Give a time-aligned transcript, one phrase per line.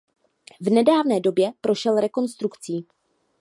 [0.61, 2.85] V nedávné době prošel rekonstrukcí.